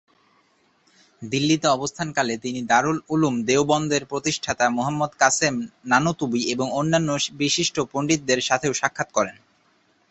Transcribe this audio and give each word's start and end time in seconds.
দিল্লিতে 1.21 1.67
অবস্থানকালে 1.67 2.33
তিনি 2.37 2.59
দারুল 2.61 2.97
উলুম 3.09 3.35
দেওবন্দের 3.43 4.03
প্রতিষ্ঠাতা 4.05 4.65
মুহাম্মদ 4.69 5.11
কাসেম 5.19 5.55
নানুতুবি 5.85 6.41
এবং 6.53 6.67
অন্যান্য 6.71 7.09
বিশিষ্ট 7.33 7.75
পণ্ডিতদের 7.91 8.39
সাথেও 8.41 8.73
সাক্ষাৎ 8.73 9.09
করেন। 9.11 9.37